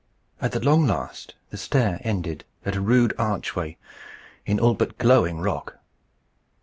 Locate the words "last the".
0.87-1.57